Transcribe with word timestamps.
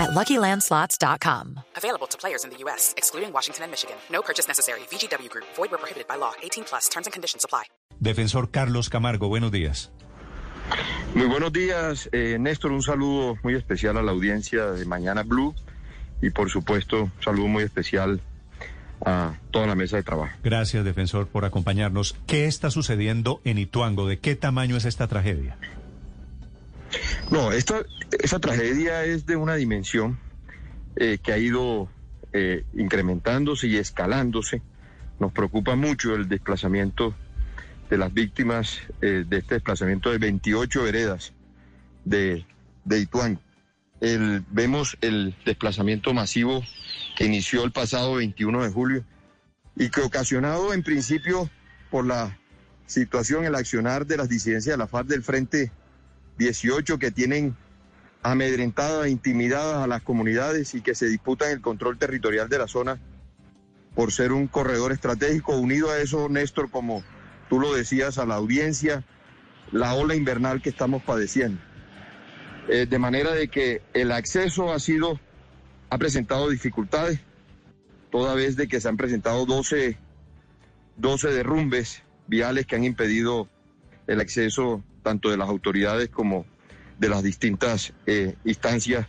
at 0.00 0.10
LuckyLandSlots.com. 0.10 1.60
Available 1.76 2.06
to 2.08 2.16
players 2.18 2.44
in 2.44 2.50
the 2.50 2.56
U.S., 2.64 2.94
excluding 2.96 3.32
Washington 3.32 3.64
and 3.64 3.70
Michigan. 3.70 3.96
No 4.10 4.22
purchase 4.22 4.48
necessary. 4.48 4.80
VGW 4.90 5.28
Group. 5.28 5.46
Void 5.56 5.70
where 5.70 5.78
prohibited 5.78 6.08
by 6.08 6.16
law. 6.16 6.32
18 6.42 6.64
plus. 6.64 6.88
Terms 6.88 7.06
and 7.06 7.12
conditions 7.12 7.44
apply. 7.44 7.64
Defensor 8.00 8.50
Carlos 8.50 8.88
Camargo, 8.88 9.28
buenos 9.28 9.52
días. 9.52 9.90
Muy 11.14 11.26
buenos 11.26 11.52
días, 11.52 12.08
eh, 12.12 12.38
Néstor. 12.38 12.72
Un 12.72 12.82
saludo 12.82 13.36
muy 13.42 13.54
especial 13.54 13.96
a 13.98 14.02
la 14.02 14.12
audiencia 14.12 14.70
de 14.70 14.84
Mañana 14.84 15.22
Blue 15.22 15.54
y, 16.22 16.30
por 16.30 16.50
supuesto, 16.50 17.04
un 17.04 17.12
saludo 17.22 17.48
muy 17.48 17.64
especial 17.64 18.20
a 19.04 19.34
toda 19.50 19.66
la 19.66 19.74
mesa 19.74 19.96
de 19.96 20.02
trabajo. 20.02 20.32
Gracias, 20.42 20.84
defensor, 20.84 21.26
por 21.26 21.44
acompañarnos. 21.44 22.16
¿Qué 22.26 22.46
está 22.46 22.70
sucediendo 22.70 23.40
en 23.44 23.58
Ituango? 23.58 24.06
¿De 24.06 24.18
qué 24.18 24.36
tamaño 24.36 24.76
es 24.76 24.84
esta 24.84 25.08
tragedia? 25.08 25.56
No, 27.30 27.52
esta, 27.52 27.84
tragedia 28.40 29.04
es 29.04 29.24
de 29.24 29.36
una 29.36 29.54
dimensión 29.54 30.18
eh, 30.96 31.18
que 31.22 31.32
ha 31.32 31.38
ido 31.38 31.88
eh, 32.32 32.64
incrementándose 32.74 33.68
y 33.68 33.76
escalándose. 33.76 34.62
Nos 35.20 35.32
preocupa 35.32 35.76
mucho 35.76 36.16
el 36.16 36.28
desplazamiento 36.28 37.14
de 37.88 37.98
las 37.98 38.12
víctimas 38.12 38.80
eh, 39.00 39.24
de 39.28 39.38
este 39.38 39.54
desplazamiento 39.54 40.10
de 40.10 40.18
28 40.18 40.82
veredas 40.82 41.32
de, 42.04 42.44
de 42.84 42.98
Ituango. 42.98 43.40
El, 44.00 44.44
vemos 44.50 44.96
el 45.00 45.36
desplazamiento 45.44 46.12
masivo 46.12 46.62
que 47.16 47.26
inició 47.26 47.62
el 47.62 47.70
pasado 47.70 48.14
21 48.14 48.64
de 48.64 48.70
julio 48.70 49.04
y 49.76 49.88
que 49.90 50.00
ocasionado 50.00 50.74
en 50.74 50.82
principio 50.82 51.48
por 51.90 52.06
la 52.06 52.36
situación, 52.86 53.44
el 53.44 53.54
accionar 53.54 54.04
de 54.04 54.16
las 54.16 54.28
disidencias 54.28 54.72
de 54.72 54.78
la 54.78 54.88
FARC 54.88 55.06
del 55.06 55.22
Frente 55.22 55.70
18 56.40 56.98
que 56.98 57.10
tienen 57.10 57.54
amedrentadas, 58.22 59.08
intimidadas 59.08 59.84
a 59.84 59.86
las 59.86 60.00
comunidades 60.00 60.74
y 60.74 60.80
que 60.80 60.94
se 60.94 61.06
disputan 61.06 61.50
el 61.50 61.60
control 61.60 61.98
territorial 61.98 62.48
de 62.48 62.58
la 62.58 62.66
zona 62.66 62.98
por 63.94 64.10
ser 64.10 64.32
un 64.32 64.46
corredor 64.46 64.90
estratégico. 64.90 65.58
Unido 65.58 65.90
a 65.90 65.98
eso, 65.98 66.30
Néstor, 66.30 66.70
como 66.70 67.04
tú 67.50 67.60
lo 67.60 67.74
decías 67.74 68.16
a 68.16 68.24
la 68.24 68.36
audiencia, 68.36 69.04
la 69.70 69.92
ola 69.92 70.14
invernal 70.14 70.62
que 70.62 70.70
estamos 70.70 71.02
padeciendo. 71.02 71.60
Eh, 72.68 72.86
de 72.88 72.98
manera 72.98 73.32
de 73.32 73.48
que 73.48 73.82
el 73.92 74.10
acceso 74.10 74.72
ha 74.72 74.78
sido, 74.78 75.20
ha 75.90 75.98
presentado 75.98 76.48
dificultades, 76.48 77.20
toda 78.10 78.34
vez 78.34 78.56
de 78.56 78.66
que 78.66 78.80
se 78.80 78.88
han 78.88 78.96
presentado 78.96 79.44
12, 79.44 79.98
12 80.96 81.28
derrumbes 81.32 82.02
viales 82.28 82.64
que 82.64 82.76
han 82.76 82.84
impedido 82.84 83.46
el 84.06 84.20
acceso 84.20 84.82
tanto 85.00 85.30
de 85.30 85.36
las 85.36 85.48
autoridades 85.48 86.08
como 86.08 86.46
de 86.98 87.08
las 87.08 87.22
distintas 87.22 87.92
eh, 88.06 88.36
instancias 88.44 89.06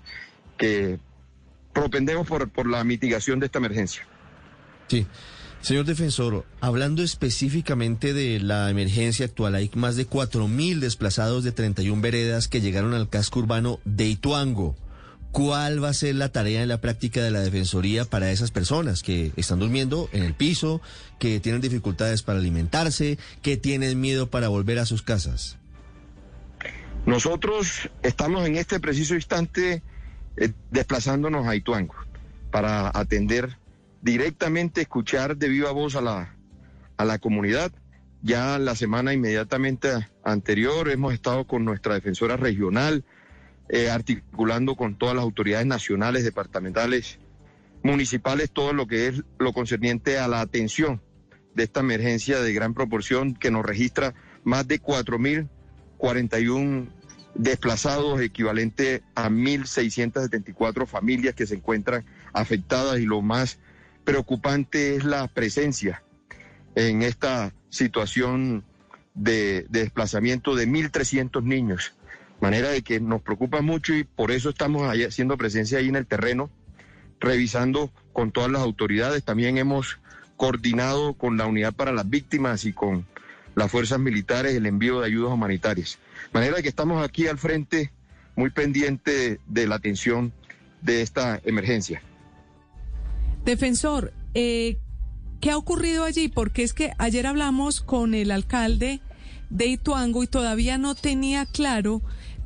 que 0.58 1.00
propendemos 1.73 2.28
por, 2.28 2.50
por 2.50 2.67
la 2.67 2.83
mitigación 2.83 3.39
de 3.39 3.48
esta 3.48 3.59
emergencia. 3.59 4.08
Sí. 4.88 5.06
Señor 5.61 5.86
defensor, 5.86 6.44
hablando 6.59 7.03
específicamente 7.03 8.14
de 8.14 8.39
la 8.39 8.72
emergencia 8.72 9.28
actual, 9.28 9.53
hay 9.53 9.70
más 9.75 9.95
de 9.95 10.09
4.000 10.09 10.80
desplazados 10.80 11.44
de 11.44 11.52
31 11.52 12.02
veredas 12.02 12.48
que 12.48 12.61
llegaron 12.61 12.95
al 12.95 13.09
casco 13.09 13.39
urbano 13.39 13.80
de 13.86 14.08
Ituango. 14.08 14.76
¿Cuál 15.31 15.81
va 15.81 15.89
a 15.89 15.94
ser 15.94 16.16
la 16.16 16.30
tarea 16.30 16.64
en 16.64 16.67
la 16.67 16.82
práctica 16.82 17.23
de 17.23 17.32
la 17.32 17.42
Defensoría 17.42 18.05
para 18.05 18.32
esas 18.32 18.49
personas 18.49 19.04
que 19.04 19.32
están 19.38 19.60
durmiendo 19.60 20.10
en 20.11 20.23
el 20.23 20.33
piso, 20.33 20.82
que 21.20 21.39
tienen 21.39 21.61
dificultades 21.61 22.23
para 22.23 22.39
alimentarse, 22.39 23.20
que 23.44 23.55
tienen 23.55 24.02
miedo 24.02 24.32
para 24.32 24.49
volver 24.49 24.80
a 24.80 24.88
sus 24.88 25.04
casas? 25.04 25.58
Nosotros 27.06 27.89
estamos 28.04 28.45
en 28.45 28.58
este 28.58 28.80
preciso 28.80 29.16
instante 29.16 29.82
eh, 30.38 30.54
desplazándonos 30.70 31.48
a 31.48 31.56
Ituango 31.56 31.95
para 32.52 32.92
atender 32.94 33.58
directamente, 34.02 34.82
escuchar 34.82 35.38
de 35.38 35.50
viva 35.50 35.72
voz 35.72 35.95
a 35.95 36.02
la, 36.02 36.36
a 36.98 37.06
la 37.06 37.17
comunidad. 37.17 37.72
Ya 38.22 38.60
la 38.60 38.76
semana 38.76 39.14
inmediatamente 39.14 39.89
anterior 40.23 40.89
hemos 40.89 41.14
estado 41.14 41.48
con 41.48 41.66
nuestra 41.66 41.95
defensora 41.95 42.38
regional, 42.38 43.04
eh, 43.70 43.89
articulando 43.89 44.76
con 44.76 44.95
todas 44.95 45.16
las 45.16 45.23
autoridades 45.23 45.66
nacionales, 45.66 46.23
departamentales, 46.23 47.20
municipales, 47.83 48.52
todo 48.52 48.73
lo 48.73 48.86
que 48.86 49.08
es 49.08 49.23
lo 49.39 49.54
concerniente 49.54 50.20
a 50.20 50.28
la 50.28 50.42
atención 50.42 51.02
de 51.56 51.64
esta 51.64 51.80
emergencia 51.80 52.39
de 52.42 52.54
gran 52.54 52.76
proporción 52.76 53.33
que 53.33 53.50
nos 53.50 53.66
registra 53.66 54.14
más 54.44 54.68
de 54.68 54.80
4.041 56.02 56.88
desplazados, 57.36 58.20
equivalente 58.22 59.04
a 59.16 59.30
1.674 59.30 60.88
familias 60.88 61.36
que 61.36 61.48
se 61.48 61.56
encuentran 61.56 62.04
afectadas 62.34 63.00
y 63.00 63.06
lo 63.06 63.22
más 63.22 63.60
preocupante 64.04 64.95
es 64.95 65.06
la 65.06 65.28
presencia 65.28 66.04
en 66.76 67.04
esta 67.04 67.54
situación 67.70 68.66
de 69.14 69.66
desplazamiento 69.70 70.56
de 70.56 70.67
1.300 70.67 71.44
niños. 71.44 71.94
Manera 72.39 72.70
de 72.70 72.82
que 72.82 73.00
nos 73.00 73.22
preocupa 73.22 73.62
mucho 73.62 73.94
y 73.94 74.04
por 74.04 74.32
eso 74.32 74.50
estamos 74.50 74.92
haciendo 74.92 75.38
presencia 75.38 75.78
ahí 75.78 75.89
en 75.89 75.95
el 75.95 76.08
terreno, 76.08 76.50
revisando 77.20 77.92
con 78.14 78.32
todas 78.32 78.50
las 78.50 78.64
autoridades. 78.64 79.23
También 79.23 79.60
hemos 79.60 80.00
coordinado 80.38 81.14
con 81.14 81.38
la 81.38 81.45
Unidad 81.45 81.73
para 81.73 81.92
las 81.92 82.10
Víctimas 82.10 82.66
y 82.66 82.73
con 82.73 83.06
las 83.56 83.72
fuerzas 83.72 84.00
militares 84.00 84.54
el 84.56 84.66
envío 84.66 85.00
de 85.00 85.08
ayudas 85.08 85.34
humanitarias. 85.34 86.00
Manera 86.34 86.62
que 86.62 86.70
estamos 86.70 87.04
aquí 87.04 87.28
al 87.28 87.38
frente 87.38 87.92
muy 88.36 88.50
pendiente 88.50 89.39
de 89.48 89.67
la 89.67 89.76
atención 89.76 90.34
de 90.82 91.02
esta 91.02 91.39
emergencia. 91.44 92.02
Defensor, 93.45 94.14
eh, 94.34 94.78
¿qué 95.39 95.52
ha 95.52 95.58
ocurrido 95.58 96.04
allí? 96.04 96.28
Porque 96.28 96.64
es 96.64 96.73
que 96.73 96.94
ayer 96.98 97.28
hablamos 97.28 97.82
con 97.82 98.14
el 98.14 98.32
alcalde 98.32 99.02
de 99.50 99.66
Ituango 99.66 100.23
y 100.23 100.28
todavía 100.28 100.78
no 100.78 100.95
tenía 100.95 101.45
claro 101.45 102.02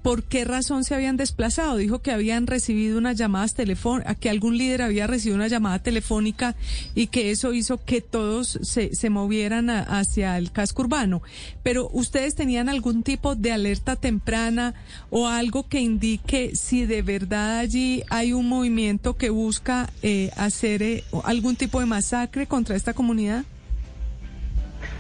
por 0.06 0.22
qué 0.22 0.46
razón 0.46 0.84
se 0.84 0.94
habían 0.94 1.18
desplazado. 1.18 1.78
Dijo 1.78 2.04
que 2.04 2.12
habían 2.12 2.46
recibido 2.46 3.00
unas 3.00 3.18
llamadas 3.18 3.56
telefónicas, 3.56 4.16
que 4.18 4.30
algún 4.30 4.56
líder 4.56 4.84
había 4.84 5.08
recibido 5.08 5.36
una 5.36 5.48
llamada 5.48 5.80
telefónica 5.80 6.56
y 6.94 7.08
que 7.08 7.32
eso 7.32 7.54
hizo 7.54 7.84
que 7.84 8.02
todos 8.02 8.60
se, 8.62 8.94
se 8.94 9.10
movieran 9.10 9.72
hacia 9.72 10.38
el 10.38 10.52
casco 10.52 10.84
urbano. 10.84 11.24
Pero 11.64 11.90
ustedes 11.92 12.36
tenían 12.36 12.70
algún 12.70 13.02
tipo 13.02 13.36
de 13.36 13.52
alerta 13.52 13.96
temprana 13.96 14.76
o 15.10 15.28
algo 15.28 15.68
que 15.68 15.80
indique 15.80 16.56
si 16.56 16.86
de 16.86 17.02
verdad 17.02 17.58
allí 17.58 18.04
hay 18.12 18.32
un 18.32 18.48
movimiento 18.48 19.18
que 19.18 19.32
busca 19.32 19.90
eh, 20.04 20.30
hacer 20.38 20.84
eh, 20.84 21.04
algún 21.24 21.56
tipo 21.56 21.80
de 21.80 21.88
masacre 21.88 22.46
contra 22.46 22.76
esta 22.76 22.94
comunidad. 22.94 23.44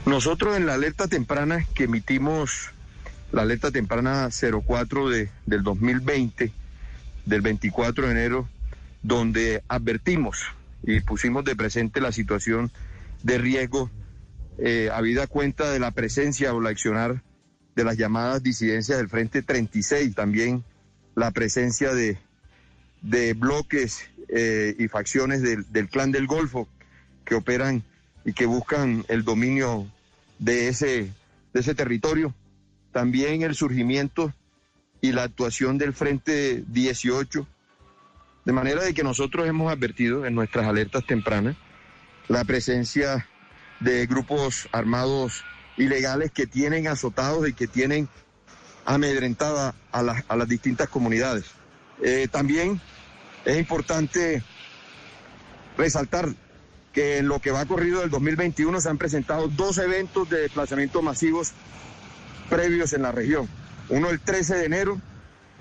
Nosotros 0.07 0.57
en 0.57 0.65
la 0.65 0.73
alerta 0.73 1.07
temprana 1.07 1.63
que 1.75 1.83
emitimos 1.83 2.71
la 3.35 3.41
alerta 3.41 3.69
temprana 3.69 4.29
04 4.31 5.09
de, 5.09 5.29
del 5.45 5.61
2020, 5.61 6.53
del 7.25 7.41
24 7.41 8.05
de 8.05 8.11
enero, 8.13 8.47
donde 9.03 9.61
advertimos 9.67 10.41
y 10.83 11.01
pusimos 11.01 11.43
de 11.43 11.53
presente 11.53 11.99
la 11.99 12.13
situación 12.13 12.71
de 13.23 13.37
riesgo, 13.37 13.91
eh, 14.57 14.89
habida 14.93 15.27
cuenta 15.27 15.69
de 15.69 15.79
la 15.79 15.91
presencia 15.91 16.53
o 16.53 16.61
la 16.61 16.69
accionar 16.69 17.23
de 17.75 17.83
las 17.83 17.97
llamadas 17.97 18.41
disidencias 18.41 18.97
del 18.97 19.09
Frente 19.09 19.41
36, 19.41 20.15
también 20.15 20.63
la 21.13 21.31
presencia 21.31 21.93
de, 21.93 22.17
de 23.01 23.33
bloques 23.33 24.09
eh, 24.29 24.77
y 24.79 24.87
facciones 24.87 25.41
del, 25.41 25.69
del 25.73 25.89
Clan 25.89 26.13
del 26.13 26.25
Golfo 26.25 26.69
que 27.25 27.35
operan 27.35 27.83
y 28.23 28.31
que 28.31 28.45
buscan 28.45 29.03
el 29.09 29.25
dominio 29.25 29.85
de 30.39 30.69
ese, 30.69 31.11
de 31.53 31.59
ese 31.59 31.75
territorio 31.75 32.33
también 32.95 33.41
el 33.41 33.55
surgimiento 33.55 34.33
y 35.01 35.11
la 35.11 35.23
actuación 35.23 35.77
del 35.77 35.91
Frente 35.91 36.63
18, 36.65 37.45
de 38.45 38.53
manera 38.53 38.85
de 38.85 38.93
que 38.93 39.03
nosotros 39.03 39.45
hemos 39.49 39.69
advertido 39.69 40.25
en 40.25 40.33
nuestras 40.33 40.65
alertas 40.65 41.05
tempranas 41.05 41.57
la 42.29 42.45
presencia 42.45 43.27
de 43.81 44.05
grupos 44.05 44.69
armados 44.71 45.43
ilegales 45.75 46.31
que 46.31 46.47
tienen 46.47 46.87
azotados 46.87 47.49
y 47.49 47.53
que 47.53 47.67
tienen 47.67 48.07
amedrentada 48.85 49.75
a, 49.91 49.99
a 50.29 50.35
las 50.37 50.47
distintas 50.47 50.87
comunidades. 50.87 51.47
Eh, 52.01 52.29
también 52.31 52.79
es 53.43 53.57
importante 53.57 54.41
resaltar 55.77 56.29
que 56.93 57.17
en 57.17 57.27
lo 57.27 57.39
que 57.41 57.51
va 57.51 57.65
corrido 57.65 57.99
del 57.99 58.09
2021 58.09 58.79
se 58.79 58.87
han 58.87 58.97
presentado 58.97 59.49
dos 59.49 59.79
eventos 59.79 60.29
de 60.29 60.43
desplazamientos 60.43 61.03
masivos 61.03 61.51
previos 62.49 62.93
en 62.93 63.03
la 63.03 63.11
región. 63.11 63.47
Uno 63.89 64.09
el 64.09 64.19
13 64.19 64.55
de 64.55 64.65
enero, 64.65 65.01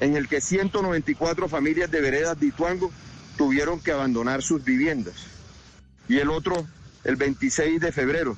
en 0.01 0.17
el 0.17 0.29
que 0.29 0.41
194 0.41 1.49
familias 1.49 1.91
de 1.91 2.01
veredas 2.01 2.39
de 2.39 2.47
Ituango 2.47 2.91
tuvieron 3.37 3.81
que 3.81 3.93
abandonar 3.93 4.43
sus 4.43 4.65
viviendas. 4.65 5.15
Y 6.09 6.19
el 6.19 6.31
otro 6.31 6.67
el 7.05 7.17
26 7.17 7.81
de 7.81 7.93
febrero, 7.93 8.37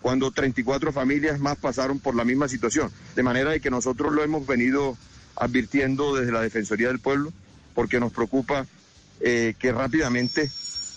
cuando 0.00 0.30
34 0.30 0.92
familias 0.92 1.38
más 1.38 1.58
pasaron 1.58 1.98
por 1.98 2.14
la 2.14 2.24
misma 2.24 2.48
situación. 2.48 2.90
De 3.14 3.22
manera 3.22 3.50
de 3.50 3.60
que 3.60 3.70
nosotros 3.70 4.12
lo 4.12 4.22
hemos 4.22 4.46
venido 4.46 4.96
advirtiendo 5.36 6.14
desde 6.14 6.32
la 6.32 6.40
Defensoría 6.40 6.88
del 6.88 6.98
Pueblo, 6.98 7.32
porque 7.74 8.00
nos 8.00 8.12
preocupa 8.12 8.66
eh, 9.20 9.54
que 9.58 9.72
rápidamente 9.72 10.50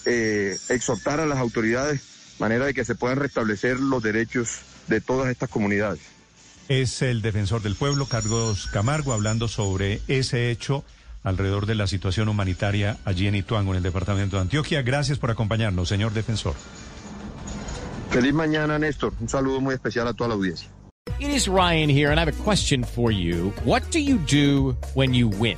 eh, 0.06 0.57
exhortar 0.69 1.19
a 1.19 1.25
las 1.25 1.40
autoridades, 1.40 2.02
manera 2.40 2.66
de 2.66 2.74
que 2.74 2.86
se 2.86 2.95
puedan 2.95 3.19
restablecer 3.19 3.80
los 3.80 4.02
derechos 4.02 4.60
de 4.88 5.02
todas 5.02 5.30
estas 5.30 5.50
comunidades. 5.50 6.02
Es 6.69 7.01
el 7.01 7.24
defensor 7.24 7.63
del 7.63 7.74
pueblo, 7.74 8.06
Carlos 8.06 8.68
Camargo, 8.68 9.12
hablando 9.12 9.48
sobre 9.48 10.01
ese 10.07 10.51
hecho 10.51 10.83
alrededor 11.24 11.66
de 11.66 11.74
la 11.74 11.88
situación 11.88 12.30
humanitaria 12.30 12.98
allí 13.06 13.27
en 13.27 13.33
Ituango, 13.33 13.71
en 13.71 13.77
el 13.77 13.83
departamento 13.83 14.36
de 14.36 14.44
Antioquia. 14.44 14.83
Gracias 14.83 15.18
por 15.18 15.31
acompañarnos, 15.31 15.89
señor 15.89 16.13
defensor. 16.13 16.54
Feliz 18.12 18.33
mañana, 18.36 18.77
Néstor. 18.77 19.13
Un 19.19 19.27
saludo 19.27 19.60
muy 19.62 19.74
especial 19.74 20.07
a 20.07 20.13
toda 20.13 20.27
la 20.27 20.36
audiencia. 20.36 20.69
It 21.19 21.30
is 21.30 21.48
Ryan 21.48 21.89
here, 21.89 22.12
and 22.12 22.19
I 22.19 22.21
have 22.21 22.30
a 22.30 22.44
question 22.44 22.83
for 22.83 23.12
you. 23.12 23.51
What 23.66 23.81
do 23.92 23.98
you 23.98 24.19
do 24.19 24.77
when 24.94 25.16
you 25.16 25.27
win? 25.27 25.57